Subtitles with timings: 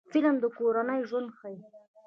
[0.11, 1.57] فلم د کورنۍ ژوند ښيي